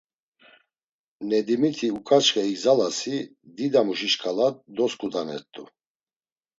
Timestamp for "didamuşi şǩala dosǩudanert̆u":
3.55-5.63